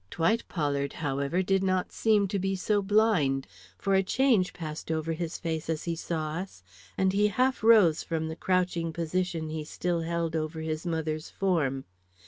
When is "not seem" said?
1.63-2.27